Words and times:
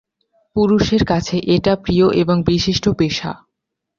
পুরুষের 0.55 1.03
কাছে 1.05 1.35
এটা 1.55 1.73
প্রিয় 1.75 2.07
এবং 2.13 2.35
বিশিষ্ট 2.43 2.85
পেশা। 2.99 3.31